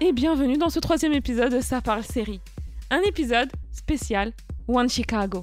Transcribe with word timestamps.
et 0.00 0.12
bienvenue 0.12 0.58
dans 0.58 0.68
ce 0.68 0.80
troisième 0.80 1.14
épisode 1.14 1.52
de 1.52 1.60
Ça 1.60 1.80
parle 1.80 2.02
série. 2.02 2.40
Un 2.90 3.00
épisode 3.00 3.50
spécial 3.72 4.32
One 4.68 4.88
Chicago. 4.88 5.42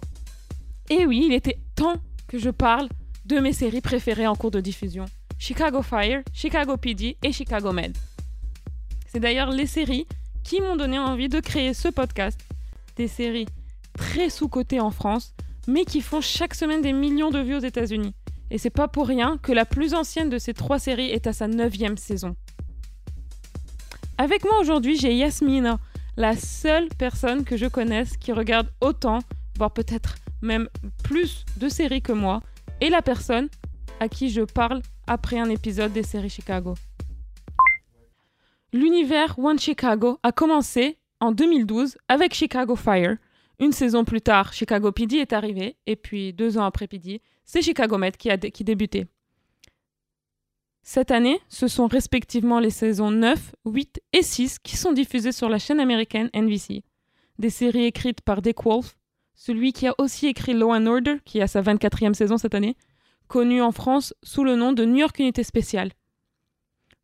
Et 0.92 1.08
oui, 1.08 1.24
il 1.26 1.34
était 1.34 1.58
temps 1.76 1.96
que 2.28 2.38
je 2.38 2.52
parle 2.52 2.90
de 3.26 3.40
mes 3.40 3.54
séries 3.54 3.82
préférées 3.82 4.28
en 4.28 4.36
cours 4.36 4.52
de 4.52 4.60
diffusion. 4.60 5.06
Chicago 5.40 5.82
Fire, 5.82 6.22
Chicago 6.32 6.78
PD 6.78 7.18
et 7.24 7.32
Chicago 7.32 7.72
Med. 7.72 7.98
C'est 9.08 9.20
d'ailleurs 9.20 9.50
les 9.50 9.66
séries 9.66 10.06
qui 10.44 10.62
m'ont 10.62 10.76
donné 10.76 11.00
envie 11.00 11.30
de 11.30 11.40
créer 11.40 11.74
ce 11.74 11.88
podcast. 11.88 12.40
Des 12.98 13.08
séries 13.08 13.48
très 13.98 14.30
sous-cotées 14.30 14.80
en 14.80 14.92
France, 14.92 15.34
mais 15.68 15.86
qui 15.86 16.02
font 16.02 16.22
chaque 16.22 16.54
semaine 16.54 16.84
des 16.84 16.94
millions 16.94 17.32
de 17.32 17.40
vues 17.40 17.56
aux 17.56 17.60
États-Unis. 17.60 18.14
Et 18.52 18.60
c'est 18.60 18.70
pas 18.70 18.88
pour 18.88 19.08
rien 19.08 19.40
que 19.42 19.54
la 19.54 19.66
plus 19.66 19.96
ancienne 19.96 20.30
de 20.30 20.38
ces 20.38 20.54
trois 20.54 20.78
séries 20.78 21.10
est 21.10 21.26
à 21.26 21.34
sa 21.34 21.48
neuvième 21.48 21.98
saison. 21.98 22.36
Avec 24.18 24.44
moi 24.44 24.60
aujourd'hui, 24.60 24.96
j'ai 24.96 25.16
Yasmina, 25.16 25.80
la 26.18 26.36
seule 26.36 26.88
personne 27.00 27.44
que 27.44 27.58
je 27.58 27.66
connaisse 27.66 28.16
qui 28.16 28.32
regarde 28.32 28.68
autant, 28.80 29.20
voire 29.58 29.74
peut-être 29.74 30.16
même 30.42 30.70
plus 31.04 31.46
de 31.58 31.68
séries 31.68 32.04
que 32.04 32.12
moi, 32.12 32.42
et 32.80 32.90
la 32.90 33.02
personne 33.02 33.50
à 34.00 34.08
qui 34.08 34.30
je 34.30 34.42
parle 34.42 34.82
après 35.08 35.40
un 35.40 35.50
épisode 35.50 35.94
des 35.94 36.04
séries 36.04 36.30
Chicago. 36.30 36.76
L'univers 38.72 39.38
One 39.40 39.60
Chicago 39.60 40.20
a 40.22 40.32
commencé 40.32 41.00
en 41.20 41.32
2012 41.32 41.98
avec 42.08 42.36
Chicago 42.36 42.76
Fire. 42.76 43.18
Une 43.60 43.72
saison 43.72 44.06
plus 44.06 44.22
tard, 44.22 44.54
Chicago 44.54 44.92
PD 44.92 45.18
est 45.18 45.34
arrivé, 45.34 45.78
et 45.88 45.96
puis 45.96 46.34
deux 46.34 46.58
ans 46.58 46.66
après 46.66 46.88
PD, 46.88 47.22
c'est 47.46 47.62
Chicago 47.62 47.98
Med 47.98 48.16
qui 48.18 48.30
a 48.30 48.38
qui 48.38 48.64
débuté. 48.64 49.08
Cette 50.86 51.12
année, 51.12 51.40
ce 51.48 51.70
sont 51.70 51.88
respectivement 51.88 52.60
les 52.60 52.70
saisons 52.70 53.10
9, 53.10 53.56
8 53.66 54.02
et 54.12 54.22
6 54.22 54.60
qui 54.60 54.76
sont 54.76 54.92
diffusées 54.92 55.32
sur 55.32 55.48
la 55.48 55.58
chaîne 55.58 55.80
américaine 55.80 56.30
NBC. 56.36 56.84
Des 57.40 57.50
séries 57.50 57.86
écrites 57.86 58.20
par 58.20 58.42
Dick 58.42 58.64
Wolf, 58.66 58.98
celui 59.34 59.72
qui 59.72 59.88
a 59.88 59.96
aussi 59.98 60.28
écrit 60.28 60.54
Law 60.54 60.74
and 60.74 60.86
Order, 60.86 61.16
qui 61.24 61.42
a 61.42 61.48
sa 61.48 61.62
24e 61.62 62.14
saison 62.14 62.38
cette 62.38 62.54
année, 62.54 62.76
connu 63.30 63.62
en 63.62 63.72
France 63.72 64.14
sous 64.24 64.44
le 64.44 64.58
nom 64.58 64.74
de 64.74 64.84
New 64.84 64.98
York 64.98 65.18
Unité 65.20 65.44
Spéciale. 65.44 65.92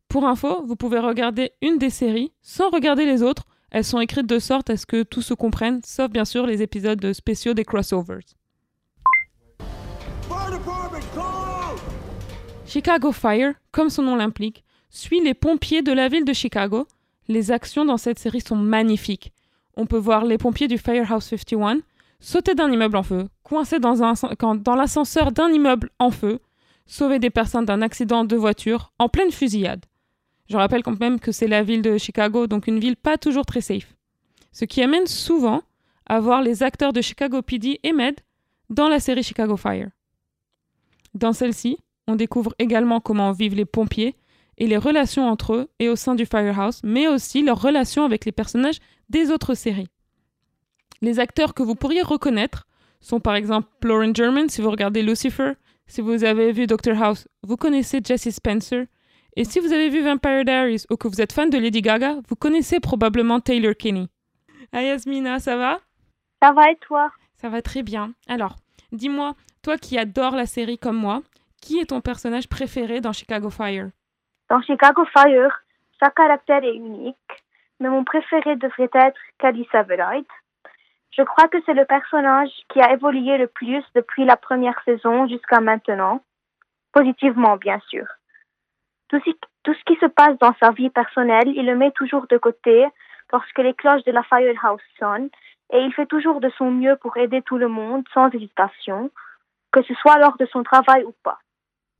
Pour 0.08 0.26
info, 0.26 0.62
vous 0.66 0.76
pouvez 0.76 0.98
regarder 0.98 1.52
une 1.62 1.78
des 1.78 1.90
séries 1.90 2.32
sans 2.42 2.68
regarder 2.68 3.06
les 3.06 3.22
autres. 3.22 3.46
Elles 3.70 3.84
sont 3.84 4.00
écrites 4.00 4.26
de 4.26 4.38
sorte 4.38 4.68
à 4.68 4.76
ce 4.76 4.84
que 4.84 5.04
tout 5.04 5.22
se 5.22 5.32
comprenne, 5.32 5.80
sauf 5.86 6.10
bien 6.10 6.26
sûr 6.26 6.46
les 6.46 6.60
épisodes 6.60 7.14
spéciaux 7.14 7.54
des 7.54 7.64
crossovers. 7.64 8.26
Chicago 12.72 13.10
Fire, 13.10 13.54
comme 13.72 13.90
son 13.90 14.04
nom 14.04 14.14
l'implique, 14.14 14.62
suit 14.90 15.20
les 15.20 15.34
pompiers 15.34 15.82
de 15.82 15.90
la 15.90 16.06
ville 16.06 16.24
de 16.24 16.32
Chicago. 16.32 16.86
Les 17.26 17.50
actions 17.50 17.84
dans 17.84 17.96
cette 17.96 18.20
série 18.20 18.40
sont 18.40 18.54
magnifiques. 18.54 19.32
On 19.76 19.86
peut 19.86 19.98
voir 19.98 20.24
les 20.24 20.38
pompiers 20.38 20.68
du 20.68 20.78
Firehouse 20.78 21.24
51 21.24 21.80
sauter 22.20 22.54
d'un 22.54 22.70
immeuble 22.70 22.96
en 22.96 23.02
feu, 23.02 23.28
coincer 23.42 23.80
dans, 23.80 24.14
dans 24.54 24.76
l'ascenseur 24.76 25.32
d'un 25.32 25.48
immeuble 25.48 25.90
en 25.98 26.12
feu, 26.12 26.38
sauver 26.86 27.18
des 27.18 27.30
personnes 27.30 27.64
d'un 27.64 27.82
accident 27.82 28.22
de 28.22 28.36
voiture 28.36 28.92
en 29.00 29.08
pleine 29.08 29.32
fusillade. 29.32 29.84
Je 30.48 30.56
rappelle 30.56 30.84
quand 30.84 31.00
même 31.00 31.18
que 31.18 31.32
c'est 31.32 31.48
la 31.48 31.64
ville 31.64 31.82
de 31.82 31.98
Chicago, 31.98 32.46
donc 32.46 32.68
une 32.68 32.78
ville 32.78 32.96
pas 32.96 33.18
toujours 33.18 33.46
très 33.46 33.62
safe. 33.62 33.96
Ce 34.52 34.64
qui 34.64 34.80
amène 34.80 35.08
souvent 35.08 35.62
à 36.06 36.20
voir 36.20 36.40
les 36.40 36.62
acteurs 36.62 36.92
de 36.92 37.00
Chicago 37.00 37.42
PD 37.42 37.80
et 37.82 37.92
Med 37.92 38.14
dans 38.68 38.88
la 38.88 39.00
série 39.00 39.24
Chicago 39.24 39.56
Fire. 39.56 39.88
Dans 41.14 41.32
celle-ci, 41.32 41.76
on 42.10 42.16
découvre 42.16 42.54
également 42.58 43.00
comment 43.00 43.32
vivent 43.32 43.54
les 43.54 43.64
pompiers 43.64 44.16
et 44.58 44.66
les 44.66 44.76
relations 44.76 45.28
entre 45.28 45.54
eux 45.54 45.68
et 45.78 45.88
au 45.88 45.96
sein 45.96 46.14
du 46.14 46.26
Firehouse, 46.26 46.80
mais 46.84 47.08
aussi 47.08 47.42
leurs 47.42 47.62
relations 47.62 48.04
avec 48.04 48.24
les 48.24 48.32
personnages 48.32 48.78
des 49.08 49.30
autres 49.30 49.54
séries. 49.54 49.88
Les 51.00 51.18
acteurs 51.18 51.54
que 51.54 51.62
vous 51.62 51.74
pourriez 51.74 52.02
reconnaître 52.02 52.66
sont 53.00 53.20
par 53.20 53.34
exemple 53.34 53.68
Lauren 53.82 54.14
German 54.14 54.48
si 54.48 54.60
vous 54.60 54.70
regardez 54.70 55.02
Lucifer, 55.02 55.52
si 55.86 56.00
vous 56.02 56.24
avez 56.24 56.52
vu 56.52 56.66
Doctor 56.66 57.02
House, 57.02 57.26
vous 57.42 57.56
connaissez 57.56 58.00
Jesse 58.04 58.30
Spencer, 58.30 58.84
et 59.36 59.44
si 59.44 59.60
vous 59.60 59.72
avez 59.72 59.88
vu 59.88 60.02
Vampire 60.02 60.44
Diaries 60.44 60.84
ou 60.90 60.96
que 60.96 61.08
vous 61.08 61.20
êtes 61.20 61.32
fan 61.32 61.48
de 61.48 61.58
Lady 61.58 61.80
Gaga, 61.80 62.16
vous 62.28 62.36
connaissez 62.36 62.80
probablement 62.80 63.40
Taylor 63.40 63.74
Kinney. 63.74 64.08
Ah 64.72 64.82
Yasmina, 64.82 65.38
ça 65.38 65.56
va? 65.56 65.80
Ça 66.42 66.52
va 66.52 66.70
et 66.70 66.76
toi? 66.76 67.10
Ça 67.40 67.48
va 67.48 67.62
très 67.62 67.82
bien. 67.82 68.12
Alors, 68.28 68.56
dis-moi, 68.92 69.34
toi 69.62 69.78
qui 69.78 69.98
adores 69.98 70.36
la 70.36 70.46
série 70.46 70.78
comme 70.78 70.96
moi, 70.96 71.22
qui 71.60 71.78
est 71.78 71.90
ton 71.90 72.00
personnage 72.00 72.48
préféré 72.48 73.00
dans 73.00 73.12
Chicago 73.12 73.50
Fire? 73.50 73.90
Dans 74.48 74.60
Chicago 74.62 75.04
Fire, 75.06 75.62
chaque 76.02 76.14
caractère 76.14 76.64
est 76.64 76.74
unique, 76.74 77.16
mais 77.78 77.88
mon 77.88 78.04
préféré 78.04 78.56
devrait 78.56 78.90
être 78.94 79.20
Cady 79.38 79.68
Savelite. 79.70 80.28
Je 81.16 81.22
crois 81.22 81.48
que 81.48 81.58
c'est 81.66 81.74
le 81.74 81.84
personnage 81.84 82.50
qui 82.68 82.80
a 82.80 82.92
évolué 82.92 83.36
le 83.36 83.46
plus 83.46 83.84
depuis 83.94 84.24
la 84.24 84.36
première 84.36 84.80
saison 84.84 85.26
jusqu'à 85.28 85.60
maintenant, 85.60 86.22
positivement 86.92 87.56
bien 87.56 87.80
sûr. 87.88 88.06
Tout 89.08 89.20
ce 89.24 89.84
qui 89.84 89.96
se 90.00 90.06
passe 90.06 90.38
dans 90.38 90.54
sa 90.60 90.70
vie 90.70 90.90
personnelle, 90.90 91.48
il 91.48 91.66
le 91.66 91.76
met 91.76 91.90
toujours 91.90 92.26
de 92.28 92.38
côté 92.38 92.86
lorsque 93.32 93.58
les 93.58 93.74
cloches 93.74 94.04
de 94.04 94.12
la 94.12 94.22
Firehouse 94.22 94.80
sonnent 94.98 95.30
et 95.72 95.78
il 95.78 95.92
fait 95.92 96.06
toujours 96.06 96.40
de 96.40 96.50
son 96.56 96.70
mieux 96.70 96.96
pour 96.96 97.16
aider 97.16 97.42
tout 97.42 97.58
le 97.58 97.68
monde 97.68 98.04
sans 98.14 98.30
hésitation, 98.30 99.10
que 99.72 99.82
ce 99.82 99.94
soit 99.94 100.18
lors 100.18 100.36
de 100.36 100.46
son 100.46 100.62
travail 100.62 101.04
ou 101.04 101.14
pas. 101.22 101.38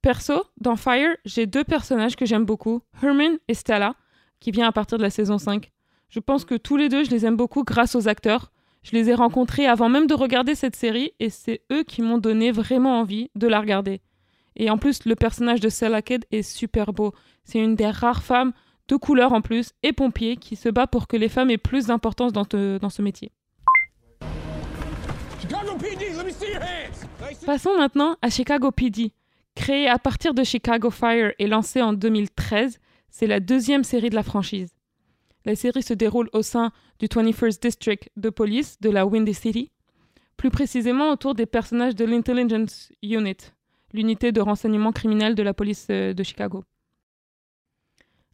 Perso, 0.02 0.44
dans 0.58 0.76
Fire, 0.76 1.14
j'ai 1.26 1.46
deux 1.46 1.64
personnages 1.64 2.16
que 2.16 2.24
j'aime 2.24 2.46
beaucoup, 2.46 2.80
Herman 3.02 3.36
et 3.48 3.54
Stella, 3.54 3.94
qui 4.40 4.50
vient 4.50 4.66
à 4.66 4.72
partir 4.72 4.96
de 4.96 5.02
la 5.02 5.10
saison 5.10 5.36
5. 5.36 5.70
Je 6.08 6.20
pense 6.20 6.46
que 6.46 6.54
tous 6.54 6.78
les 6.78 6.88
deux, 6.88 7.04
je 7.04 7.10
les 7.10 7.26
aime 7.26 7.36
beaucoup 7.36 7.64
grâce 7.64 7.94
aux 7.94 8.08
acteurs. 8.08 8.50
Je 8.82 8.92
les 8.92 9.10
ai 9.10 9.14
rencontrés 9.14 9.66
avant 9.66 9.90
même 9.90 10.06
de 10.06 10.14
regarder 10.14 10.54
cette 10.54 10.74
série 10.74 11.12
et 11.20 11.28
c'est 11.28 11.60
eux 11.70 11.82
qui 11.82 12.00
m'ont 12.00 12.16
donné 12.16 12.50
vraiment 12.50 12.98
envie 12.98 13.30
de 13.34 13.46
la 13.46 13.60
regarder. 13.60 14.00
Et 14.56 14.70
en 14.70 14.78
plus, 14.78 15.04
le 15.04 15.14
personnage 15.16 15.60
de 15.60 15.68
Stella 15.68 16.00
Kidd 16.00 16.24
est 16.30 16.42
super 16.42 16.94
beau. 16.94 17.12
C'est 17.44 17.58
une 17.58 17.74
des 17.74 17.90
rares 17.90 18.22
femmes 18.22 18.52
de 18.88 18.96
couleur 18.96 19.34
en 19.34 19.42
plus 19.42 19.72
et 19.82 19.92
pompier 19.92 20.38
qui 20.38 20.56
se 20.56 20.70
bat 20.70 20.86
pour 20.86 21.08
que 21.08 21.16
les 21.18 21.28
femmes 21.28 21.50
aient 21.50 21.58
plus 21.58 21.86
d'importance 21.86 22.32
dans, 22.32 22.44
dans 22.44 22.90
ce 22.90 23.02
métier. 23.02 23.32
Passons 27.44 27.76
maintenant 27.76 28.16
à 28.22 28.30
Chicago 28.30 28.70
PD. 28.70 29.12
Créé 29.54 29.88
à 29.88 29.98
partir 29.98 30.34
de 30.34 30.44
Chicago 30.44 30.90
Fire 30.90 31.32
et 31.38 31.46
lancé 31.46 31.82
en 31.82 31.92
2013, 31.92 32.78
c'est 33.10 33.26
la 33.26 33.40
deuxième 33.40 33.84
série 33.84 34.10
de 34.10 34.14
la 34.14 34.22
franchise. 34.22 34.74
La 35.44 35.56
série 35.56 35.82
se 35.82 35.94
déroule 35.94 36.30
au 36.32 36.42
sein 36.42 36.70
du 36.98 37.06
21st 37.06 37.62
District 37.62 38.10
de 38.16 38.30
police 38.30 38.78
de 38.80 38.90
la 38.90 39.06
Windy 39.06 39.34
City, 39.34 39.70
plus 40.36 40.50
précisément 40.50 41.10
autour 41.10 41.34
des 41.34 41.46
personnages 41.46 41.94
de 41.94 42.04
l'Intelligence 42.04 42.92
Unit, 43.02 43.36
l'unité 43.92 44.32
de 44.32 44.40
renseignement 44.40 44.92
criminel 44.92 45.34
de 45.34 45.42
la 45.42 45.54
police 45.54 45.86
euh, 45.90 46.14
de 46.14 46.22
Chicago. 46.22 46.64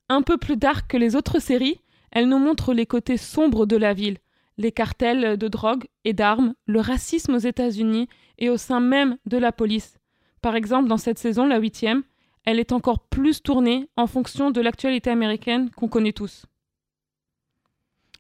Un 0.09 0.23
peu 0.23 0.37
plus 0.37 0.57
dark 0.57 0.89
que 0.89 0.97
les 0.97 1.17
autres 1.17 1.41
séries, 1.41 1.81
elle 2.13 2.29
nous 2.29 2.39
montre 2.39 2.73
les 2.75 2.87
côtés 2.87 3.17
sombres 3.17 3.67
de 3.67 3.77
la 3.77 3.93
ville, 3.93 4.19
les 4.59 4.73
cartels 4.73 5.37
de 5.37 5.49
drogue 5.49 5.87
et 6.05 6.13
d'armes, 6.13 6.55
le 6.67 6.81
racisme 6.81 7.35
aux 7.35 7.39
États-Unis 7.39 8.09
et 8.39 8.51
au 8.51 8.57
sein 8.57 8.81
même 8.81 9.17
de 9.27 9.37
la 9.37 9.53
police. 9.53 9.99
Par 10.47 10.55
exemple, 10.55 10.87
dans 10.87 10.97
cette 10.97 11.19
saison, 11.19 11.45
la 11.45 11.59
huitième, 11.59 12.05
elle 12.45 12.61
est 12.61 12.71
encore 12.71 13.01
plus 13.01 13.43
tournée 13.43 13.89
en 13.97 14.07
fonction 14.07 14.53
de 14.53 14.61
l'actualité 14.61 15.11
américaine 15.11 15.71
qu'on 15.71 15.89
connaît 15.89 16.13
tous. 16.13 16.47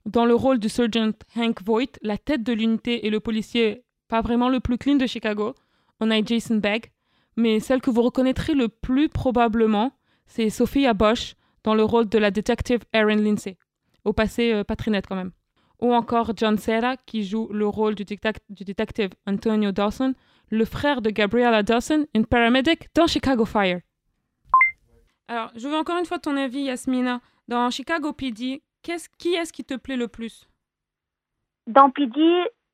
Dans 0.06 0.24
le 0.24 0.34
rôle 0.34 0.58
du 0.58 0.68
sergent 0.68 1.12
Hank 1.36 1.62
Voight, 1.62 2.00
la 2.02 2.18
tête 2.18 2.42
de 2.42 2.52
l'unité 2.52 3.06
et 3.06 3.10
le 3.10 3.20
policier 3.20 3.84
pas 4.08 4.22
vraiment 4.22 4.48
le 4.48 4.58
plus 4.58 4.76
clean 4.76 4.96
de 4.96 5.06
Chicago, 5.06 5.54
on 6.00 6.10
a 6.10 6.20
Jason 6.20 6.56
Begg, 6.56 6.90
mais 7.36 7.60
celle 7.60 7.80
que 7.80 7.90
vous 7.90 8.02
reconnaîtrez 8.02 8.54
le 8.54 8.68
plus 8.68 9.08
probablement, 9.08 9.92
c'est 10.26 10.50
Sophia 10.50 10.94
Bosch 10.94 11.36
dans 11.62 11.76
le 11.76 11.84
rôle 11.84 12.08
de 12.08 12.18
la 12.18 12.32
détective 12.32 12.80
Erin 12.92 13.22
Lindsay, 13.22 13.56
au 14.04 14.12
passé 14.12 14.52
euh, 14.52 14.64
pas 14.64 14.74
très 14.74 14.90
quand 15.02 15.14
même. 15.14 15.30
Ou 15.80 15.92
encore 15.92 16.32
John 16.36 16.56
Serra 16.56 16.96
qui 16.96 17.24
joue 17.24 17.48
le 17.52 17.66
rôle 17.66 17.94
du, 17.94 18.04
du 18.04 18.64
détective 18.64 19.10
Antonio 19.26 19.72
Dawson, 19.72 20.14
le 20.50 20.64
frère 20.64 21.02
de 21.02 21.10
Gabriella 21.10 21.62
Dawson, 21.62 22.06
une 22.14 22.26
paramedic 22.26 22.88
dans 22.94 23.06
Chicago 23.06 23.44
Fire. 23.44 23.80
Alors, 25.28 25.50
je 25.56 25.68
veux 25.68 25.76
encore 25.76 25.98
une 25.98 26.06
fois 26.06 26.18
ton 26.18 26.36
avis, 26.36 26.62
Yasmina. 26.62 27.20
Dans 27.48 27.70
Chicago 27.70 28.12
PD, 28.12 28.62
qui 28.82 28.92
est-ce 29.34 29.52
qui 29.52 29.64
te 29.64 29.74
plaît 29.74 29.96
le 29.96 30.08
plus? 30.08 30.48
Dans 31.66 31.90
PD, 31.90 32.20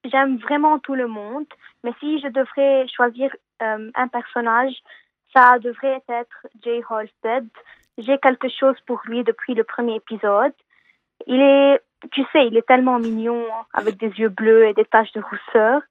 j'aime 0.04 0.36
vraiment 0.36 0.78
tout 0.78 0.94
le 0.94 1.08
monde, 1.08 1.46
mais 1.82 1.92
si 2.00 2.20
je 2.20 2.28
devrais 2.28 2.86
choisir 2.88 3.34
euh, 3.62 3.90
un 3.94 4.08
personnage, 4.08 4.74
ça 5.34 5.58
devrait 5.58 6.02
être 6.08 6.46
Jay 6.62 6.82
Halstead. 6.88 7.48
J'ai 7.98 8.18
quelque 8.18 8.48
chose 8.48 8.76
pour 8.86 9.00
lui 9.06 9.24
depuis 9.24 9.54
le 9.54 9.64
premier 9.64 9.96
épisode. 9.96 10.52
Il 11.26 11.40
est, 11.40 11.80
tu 12.12 12.22
sais, 12.32 12.46
il 12.46 12.56
est 12.56 12.66
tellement 12.66 12.98
mignon, 12.98 13.44
avec 13.72 13.96
des 13.98 14.08
yeux 14.08 14.28
bleus 14.28 14.66
et 14.66 14.74
des 14.74 14.84
taches 14.84 15.12
de 15.12 15.20
rousseur. 15.20 15.82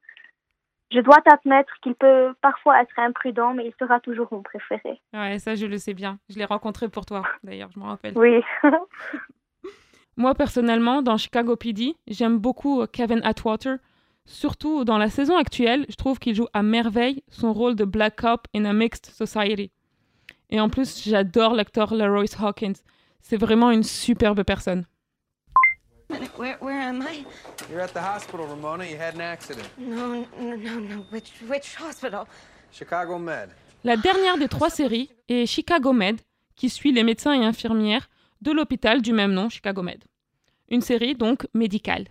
Je 0.92 1.00
dois 1.00 1.18
t'admettre 1.24 1.74
qu'il 1.82 1.96
peut 1.96 2.34
parfois 2.42 2.82
être 2.82 2.98
imprudent, 2.98 3.54
mais 3.54 3.66
il 3.66 3.74
sera 3.80 4.00
toujours 4.02 4.28
mon 4.32 4.42
préféré. 4.42 5.00
Ouais, 5.14 5.40
ça 5.40 5.56
je 5.56 5.66
le 5.66 5.78
sais 5.78 5.94
bien. 5.94 6.20
Je 6.30 6.38
l'ai 6.38 6.46
rencontré 6.46 6.90
pour 6.90 7.06
toi, 7.06 7.24
d'ailleurs, 7.44 7.70
je 7.74 7.80
me 7.80 7.86
rappelle. 7.86 8.14
Oui. 8.18 8.42
Moi, 10.18 10.36
personnellement, 10.36 11.02
dans 11.02 11.18
Chicago 11.18 11.56
PD, 11.56 11.96
j'aime 12.08 12.38
beaucoup 12.38 12.86
Kevin 12.92 13.22
Atwater. 13.24 13.78
Surtout 14.26 14.84
dans 14.84 14.98
la 14.98 15.10
saison 15.10 15.38
actuelle, 15.38 15.86
je 15.90 15.96
trouve 15.96 16.20
qu'il 16.20 16.36
joue 16.36 16.48
à 16.54 16.62
merveille 16.62 17.24
son 17.30 17.54
rôle 17.54 17.76
de 17.76 17.86
Black 17.86 18.18
Cop 18.18 18.48
in 18.54 18.66
a 18.66 18.74
Mixed 18.74 19.06
Society. 19.08 19.72
Et 20.50 20.60
en 20.60 20.70
plus, 20.70 21.04
j'adore 21.08 21.56
l'acteur 21.56 21.96
Leroy 21.96 22.26
Hawkins. 22.40 22.74
C'est 23.22 23.40
vraiment 23.40 23.72
une 23.72 23.84
superbe 23.84 24.44
personne. 24.44 24.86
Where, 26.38 26.58
where 26.60 26.80
am 26.80 27.02
I? 27.02 27.26
You're 27.70 27.82
at 27.82 27.94
the 27.94 28.02
hospital, 28.02 28.48
Ramona. 28.48 28.86
You 28.86 28.98
had 28.98 29.16
an 29.16 29.22
accident. 29.22 29.68
No, 29.78 30.26
no, 30.40 30.56
no, 30.56 30.80
no. 30.80 31.06
Which, 31.12 31.32
which 31.48 31.76
hospital? 31.76 32.26
Chicago 32.72 33.18
Med. 33.18 33.50
La 33.84 33.98
dernière 33.98 34.38
des 34.38 34.48
trois 34.48 34.70
séries 34.70 35.10
est 35.28 35.46
Chicago 35.46 35.92
Med, 35.92 36.22
qui 36.56 36.70
suit 36.70 36.92
les 36.92 37.04
médecins 37.04 37.34
et 37.34 37.44
infirmières 37.44 38.10
de 38.42 38.52
l'hôpital 38.52 39.02
du 39.02 39.12
même 39.12 39.34
nom, 39.34 39.50
Chicago 39.50 39.82
Med. 39.82 40.04
Une 40.70 40.82
série 40.82 41.16
donc 41.16 41.48
médicale. 41.54 42.08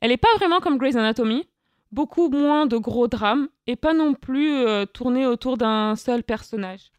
Elle 0.00 0.10
n'est 0.10 0.16
pas 0.16 0.34
vraiment 0.36 0.60
comme 0.60 0.78
Grey's 0.78 0.96
Anatomy, 0.96 1.46
beaucoup 1.92 2.28
moins 2.30 2.66
de 2.66 2.78
gros 2.78 3.08
drames 3.08 3.48
et 3.66 3.76
pas 3.76 3.92
non 3.92 4.14
plus 4.14 4.54
euh, 4.54 4.86
tournée 4.86 5.26
autour 5.26 5.56
d'un 5.56 5.94
seul 5.96 6.22
personnage, 6.22 6.90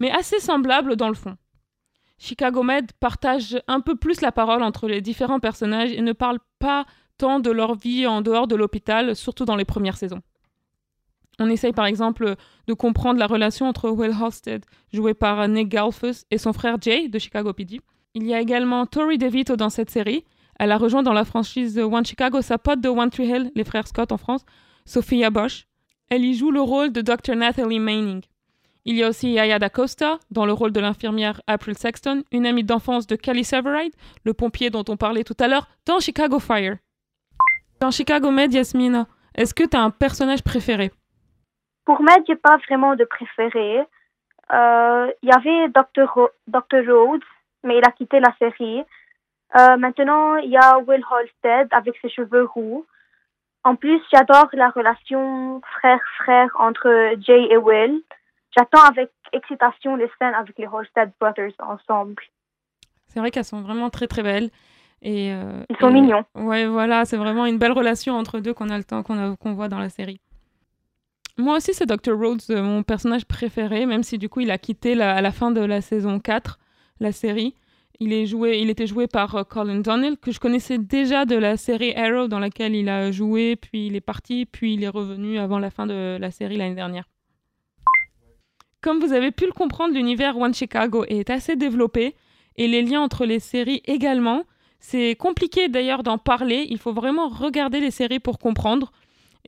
mais 0.00 0.10
assez 0.10 0.40
semblable 0.40 0.96
dans 0.96 1.08
le 1.08 1.14
fond. 1.14 1.36
Chicago 2.18 2.62
Med 2.62 2.90
partage 2.98 3.60
un 3.68 3.80
peu 3.80 3.94
plus 3.94 4.20
la 4.20 4.32
parole 4.32 4.62
entre 4.62 4.88
les 4.88 5.00
différents 5.00 5.40
personnages 5.40 5.92
et 5.92 6.02
ne 6.02 6.12
parle 6.12 6.38
pas 6.58 6.84
tant 7.16 7.40
de 7.40 7.50
leur 7.50 7.74
vie 7.74 8.06
en 8.06 8.22
dehors 8.22 8.46
de 8.46 8.56
l'hôpital, 8.56 9.14
surtout 9.16 9.44
dans 9.44 9.56
les 9.56 9.64
premières 9.64 9.96
saisons. 9.96 10.20
On 11.40 11.48
essaye 11.48 11.72
par 11.72 11.86
exemple 11.86 12.34
de 12.66 12.74
comprendre 12.74 13.20
la 13.20 13.26
relation 13.26 13.66
entre 13.66 13.90
Will 13.90 14.14
Hosted, 14.20 14.64
joué 14.92 15.14
par 15.14 15.46
Nick 15.46 15.68
Galfus, 15.68 16.24
et 16.30 16.38
son 16.38 16.52
frère 16.52 16.78
Jay 16.80 17.08
de 17.08 17.18
Chicago 17.18 17.52
PD. 17.52 17.80
Il 18.14 18.26
y 18.26 18.34
a 18.34 18.40
également 18.40 18.86
Tori 18.86 19.18
DeVito 19.18 19.56
dans 19.56 19.70
cette 19.70 19.90
série. 19.90 20.24
Elle 20.58 20.72
a 20.72 20.78
rejoint 20.78 21.04
dans 21.04 21.12
la 21.12 21.24
franchise 21.24 21.78
One 21.78 22.04
Chicago 22.04 22.42
sa 22.42 22.58
pote 22.58 22.80
de 22.80 22.88
One 22.88 23.10
Tree 23.10 23.28
Hill, 23.28 23.52
les 23.54 23.62
frères 23.62 23.86
Scott 23.86 24.10
en 24.10 24.16
France, 24.16 24.44
Sophia 24.84 25.30
Bosch. 25.30 25.68
Elle 26.10 26.24
y 26.24 26.34
joue 26.34 26.50
le 26.50 26.60
rôle 26.60 26.92
de 26.92 27.00
Dr. 27.00 27.36
Nathalie 27.36 27.78
Manning. 27.78 28.22
Il 28.84 28.96
y 28.96 29.04
a 29.04 29.08
aussi 29.08 29.32
Yaya 29.32 29.58
Costa 29.68 30.18
dans 30.30 30.46
le 30.46 30.52
rôle 30.52 30.72
de 30.72 30.80
l'infirmière 30.80 31.40
April 31.46 31.76
Sexton, 31.76 32.22
une 32.32 32.46
amie 32.46 32.64
d'enfance 32.64 33.06
de 33.06 33.16
Kelly 33.16 33.44
Severide, 33.44 33.92
le 34.24 34.34
pompier 34.34 34.70
dont 34.70 34.84
on 34.88 34.96
parlait 34.96 35.24
tout 35.24 35.36
à 35.40 35.48
l'heure, 35.48 35.68
dans 35.86 36.00
Chicago 36.00 36.38
Fire. 36.38 36.76
Dans 37.80 37.90
Chicago 37.90 38.30
Med, 38.30 38.52
Yasmina, 38.52 39.06
est-ce 39.34 39.54
que 39.54 39.64
tu 39.64 39.76
as 39.76 39.80
un 39.80 39.90
personnage 39.90 40.42
préféré? 40.42 40.90
Pour 41.84 42.02
Med, 42.02 42.22
j'ai 42.26 42.36
pas 42.36 42.56
vraiment 42.68 42.96
de 42.96 43.04
préféré. 43.04 43.80
Euh, 44.52 45.12
Il 45.22 45.28
y 45.28 45.32
avait 45.32 45.68
Dr. 45.68 46.90
Rhodes, 46.90 47.22
mais 47.62 47.78
il 47.78 47.84
a 47.84 47.92
quitté 47.92 48.20
la 48.20 48.34
série. 48.38 48.82
Euh, 49.56 49.76
maintenant, 49.76 50.36
il 50.36 50.50
y 50.50 50.56
a 50.56 50.78
Will 50.78 51.04
Holstead 51.10 51.68
avec 51.70 51.96
ses 52.02 52.10
cheveux 52.10 52.44
roux. 52.44 52.84
En 53.64 53.76
plus, 53.76 54.00
j'adore 54.12 54.48
la 54.52 54.70
relation 54.70 55.60
frère-frère 55.78 56.50
entre 56.58 57.14
Jay 57.20 57.48
et 57.50 57.56
Will. 57.56 58.02
J'attends 58.56 58.82
avec 58.84 59.10
excitation 59.32 59.96
les 59.96 60.10
scènes 60.18 60.34
avec 60.34 60.56
les 60.58 60.66
Holstead 60.66 61.10
Brothers 61.20 61.52
ensemble. 61.58 62.16
C'est 63.06 63.20
vrai 63.20 63.30
qu'elles 63.30 63.44
sont 63.44 63.60
vraiment 63.62 63.90
très 63.90 64.06
très 64.06 64.22
belles. 64.22 64.50
Et, 65.02 65.32
euh, 65.32 65.62
Ils 65.70 65.76
sont 65.76 65.90
et- 65.90 65.92
mignons. 65.92 66.24
Ouais, 66.34 66.66
voilà, 66.66 67.04
c'est 67.04 67.16
vraiment 67.16 67.46
une 67.46 67.58
belle 67.58 67.72
relation 67.72 68.14
entre 68.14 68.40
deux 68.40 68.52
qu'on 68.52 68.68
a 68.70 68.76
le 68.78 68.84
temps, 68.84 69.02
qu'on 69.02 69.52
voit 69.54 69.68
dans 69.68 69.78
la 69.78 69.88
série. 69.90 70.20
Moi 71.36 71.56
aussi, 71.56 71.72
c'est 71.72 71.86
Dr. 71.86 72.16
Rhodes, 72.18 72.42
euh, 72.50 72.62
mon 72.62 72.82
personnage 72.82 73.24
préféré, 73.24 73.86
même 73.86 74.02
si 74.02 74.18
du 74.18 74.28
coup 74.28 74.40
il 74.40 74.50
a 74.50 74.58
quitté 74.58 74.96
la- 74.96 75.14
à 75.14 75.20
la 75.22 75.30
fin 75.30 75.52
de 75.52 75.60
la 75.60 75.80
saison 75.80 76.18
4, 76.18 76.58
la 76.98 77.12
série. 77.12 77.54
Il, 78.00 78.12
est 78.12 78.26
joué, 78.26 78.58
il 78.58 78.70
était 78.70 78.86
joué 78.88 79.06
par 79.06 79.34
euh, 79.36 79.44
Colin 79.44 79.78
Donnell, 79.80 80.16
que 80.18 80.32
je 80.32 80.40
connaissais 80.40 80.78
déjà 80.78 81.24
de 81.26 81.36
la 81.36 81.56
série 81.56 81.94
Arrow, 81.94 82.26
dans 82.28 82.38
laquelle 82.40 82.74
il 82.74 82.88
a 82.88 83.12
joué, 83.12 83.54
puis 83.56 83.86
il 83.86 83.94
est 83.96 84.00
parti, 84.00 84.46
puis 84.46 84.74
il 84.74 84.82
est 84.82 84.88
revenu 84.88 85.38
avant 85.38 85.58
la 85.60 85.70
fin 85.70 85.86
de 85.86 86.16
la 86.20 86.30
série 86.32 86.56
l'année 86.56 86.74
dernière. 86.74 87.04
Comme 88.80 89.00
vous 89.00 89.12
avez 89.12 89.30
pu 89.32 89.46
le 89.46 89.52
comprendre, 89.52 89.94
l'univers 89.94 90.38
One 90.38 90.54
Chicago 90.54 91.04
est 91.08 91.30
assez 91.30 91.56
développé, 91.56 92.14
et 92.56 92.68
les 92.68 92.82
liens 92.82 93.00
entre 93.00 93.24
les 93.24 93.40
séries 93.40 93.82
également. 93.86 94.42
C'est 94.80 95.16
compliqué 95.16 95.68
d'ailleurs 95.68 96.02
d'en 96.02 96.18
parler, 96.18 96.66
il 96.70 96.78
faut 96.78 96.92
vraiment 96.92 97.28
regarder 97.28 97.80
les 97.80 97.90
séries 97.90 98.20
pour 98.20 98.38
comprendre. 98.38 98.92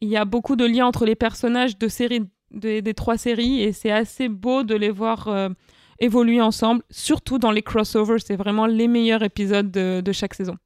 Il 0.00 0.08
y 0.08 0.16
a 0.16 0.24
beaucoup 0.24 0.56
de 0.56 0.64
liens 0.64 0.86
entre 0.86 1.04
les 1.04 1.14
personnages 1.14 1.76
des- 1.78 2.94
trois 2.94 3.16
séries 3.16 3.62
et 3.62 3.72
c'est 3.72 3.92
assez 3.92 4.28
beau 4.28 4.64
de 4.64 4.74
les 4.74 4.90
voir 4.90 5.28
euh, 5.28 5.48
évoluer 6.00 6.40
ensemble, 6.40 6.82
surtout 6.90 7.38
dans 7.38 7.52
les 7.52 7.62
crossovers, 7.62 8.20
c'est 8.20 8.36
vraiment 8.36 8.66
les 8.66 8.88
meilleurs 8.88 9.22
épisodes 9.22 9.70
de, 9.70 10.00
de 10.00 10.12
chaque 10.12 10.34
saison. 10.34 10.56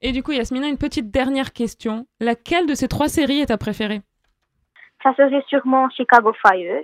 Et 0.00 0.12
du 0.12 0.22
coup, 0.22 0.32
Yasmina, 0.32 0.68
une 0.68 0.78
petite 0.78 1.10
dernière 1.10 1.52
question. 1.52 2.06
Laquelle 2.20 2.66
de 2.66 2.74
ces 2.74 2.88
trois 2.88 3.08
séries 3.08 3.40
est 3.40 3.46
ta 3.46 3.58
préférée? 3.58 4.00
Ça 5.02 5.14
serait 5.14 5.44
sûrement 5.48 5.88
Chicago 5.90 6.32
Fire. 6.40 6.82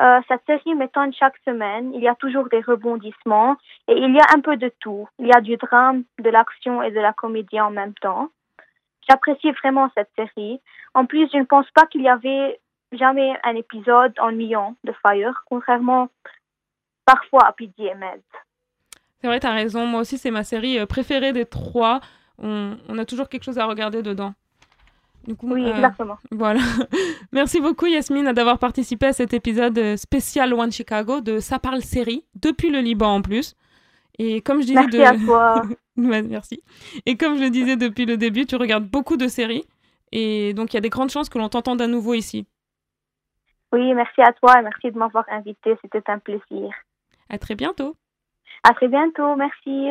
Euh, 0.00 0.20
cette 0.26 0.44
série 0.46 0.74
m'étonne 0.74 1.12
chaque 1.12 1.36
semaine. 1.44 1.92
Il 1.94 2.02
y 2.02 2.08
a 2.08 2.14
toujours 2.16 2.48
des 2.48 2.60
rebondissements 2.60 3.56
et 3.86 3.96
il 3.96 4.14
y 4.14 4.18
a 4.18 4.26
un 4.34 4.40
peu 4.40 4.56
de 4.56 4.72
tout. 4.80 5.08
Il 5.18 5.26
y 5.28 5.32
a 5.32 5.40
du 5.40 5.56
drame, 5.56 6.04
de 6.18 6.30
l'action 6.30 6.82
et 6.82 6.90
de 6.90 7.00
la 7.00 7.12
comédie 7.12 7.60
en 7.60 7.70
même 7.70 7.94
temps. 7.94 8.30
J'apprécie 9.08 9.52
vraiment 9.52 9.90
cette 9.94 10.10
série. 10.16 10.60
En 10.94 11.06
plus, 11.06 11.28
je 11.32 11.38
ne 11.38 11.44
pense 11.44 11.70
pas 11.72 11.86
qu'il 11.86 12.02
y 12.02 12.08
avait 12.08 12.58
jamais 12.92 13.34
un 13.44 13.54
épisode 13.54 14.14
ennuyant 14.18 14.74
de 14.84 14.92
Fire, 15.02 15.44
contrairement 15.46 16.08
parfois 17.04 17.46
à 17.46 17.52
PD 17.52 17.72
et 17.78 17.94
Med. 17.94 18.22
C'est 19.20 19.26
vrai, 19.28 19.40
t'as 19.40 19.52
raison. 19.52 19.86
Moi 19.86 20.00
aussi, 20.00 20.18
c'est 20.18 20.30
ma 20.30 20.44
série 20.44 20.78
euh, 20.78 20.86
préférée 20.86 21.32
des 21.32 21.46
trois. 21.46 22.00
On 22.38 22.98
a 22.98 23.04
toujours 23.04 23.28
quelque 23.28 23.44
chose 23.44 23.58
à 23.58 23.66
regarder 23.66 24.02
dedans. 24.02 24.34
Du 25.26 25.34
coup, 25.36 25.52
Oui, 25.52 25.64
euh, 25.64 25.74
exactement. 25.74 26.18
Voilà. 26.30 26.60
Merci 27.32 27.60
beaucoup 27.60 27.86
Yasmine 27.86 28.32
d'avoir 28.32 28.58
participé 28.58 29.06
à 29.06 29.12
cet 29.12 29.32
épisode 29.32 29.96
spécial 29.96 30.52
One 30.52 30.70
Chicago 30.70 31.20
de 31.20 31.38
Ça 31.38 31.58
parle 31.58 31.80
série, 31.80 32.24
depuis 32.34 32.70
le 32.70 32.80
Liban 32.80 33.14
en 33.14 33.22
plus. 33.22 33.54
Et 34.18 34.42
comme 34.42 34.60
je 34.60 34.66
disais 34.66 34.86
Merci 34.86 34.96
de... 34.98 35.02
à 35.02 35.14
toi. 35.26 35.62
Merci. 35.96 36.62
Et 37.06 37.16
comme 37.16 37.36
je 37.36 37.42
le 37.42 37.50
disais 37.50 37.76
depuis 37.76 38.04
le 38.04 38.16
début, 38.16 38.46
tu 38.46 38.56
regardes 38.56 38.84
beaucoup 38.84 39.16
de 39.16 39.28
séries. 39.28 39.64
Et 40.12 40.52
donc 40.54 40.72
il 40.72 40.76
y 40.76 40.78
a 40.78 40.82
des 40.82 40.90
grandes 40.90 41.10
chances 41.10 41.28
que 41.28 41.38
l'on 41.38 41.48
t'entende 41.48 41.80
à 41.80 41.86
nouveau 41.86 42.14
ici. 42.14 42.46
Oui, 43.72 43.92
merci 43.94 44.20
à 44.22 44.32
toi 44.32 44.60
et 44.60 44.62
merci 44.62 44.92
de 44.92 44.98
m'avoir 44.98 45.24
invité. 45.28 45.76
C'était 45.82 46.08
un 46.08 46.18
plaisir. 46.18 46.70
À 47.28 47.38
très 47.38 47.54
bientôt. 47.54 47.96
À 48.62 48.72
très 48.72 48.88
bientôt. 48.88 49.34
Merci. 49.36 49.90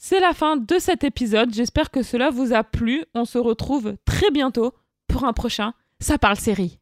C'est 0.00 0.20
la 0.20 0.32
fin 0.32 0.56
de 0.56 0.78
cet 0.78 1.02
épisode. 1.02 1.52
J'espère 1.52 1.90
que 1.90 2.04
cela 2.04 2.30
vous 2.30 2.54
a 2.54 2.62
plu. 2.62 3.04
On 3.14 3.24
se 3.24 3.36
retrouve 3.36 3.96
très 4.04 4.30
bientôt 4.30 4.72
pour 5.08 5.24
un 5.24 5.32
prochain 5.32 5.72
Ça 5.98 6.18
parle 6.18 6.36
série. 6.36 6.78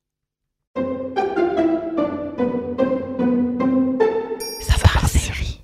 Ça 4.60 4.74
parle 4.84 5.08
série. 5.08 5.60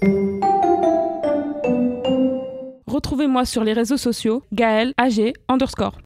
Retrouvez-moi 2.87 3.45
sur 3.45 3.65
les 3.65 3.75
réseaux 3.75 3.99
sociaux 3.99 4.43
Gaël 4.55 4.95
AG 4.97 5.35
underscore. 5.49 5.99